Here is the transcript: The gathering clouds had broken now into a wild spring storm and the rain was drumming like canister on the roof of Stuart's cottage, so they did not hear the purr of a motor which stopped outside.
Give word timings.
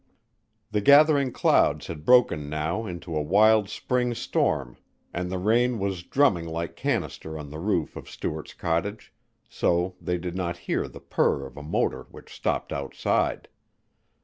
The 0.71 0.81
gathering 0.81 1.31
clouds 1.31 1.85
had 1.85 2.05
broken 2.05 2.49
now 2.49 2.87
into 2.87 3.15
a 3.15 3.21
wild 3.21 3.69
spring 3.69 4.15
storm 4.15 4.77
and 5.13 5.31
the 5.31 5.37
rain 5.37 5.77
was 5.77 6.01
drumming 6.01 6.47
like 6.47 6.75
canister 6.75 7.37
on 7.37 7.51
the 7.51 7.59
roof 7.59 7.95
of 7.95 8.09
Stuart's 8.09 8.55
cottage, 8.55 9.13
so 9.47 9.95
they 10.01 10.17
did 10.17 10.33
not 10.33 10.57
hear 10.65 10.87
the 10.87 11.01
purr 11.01 11.45
of 11.45 11.55
a 11.55 11.61
motor 11.61 12.07
which 12.09 12.33
stopped 12.33 12.73
outside. 12.73 13.47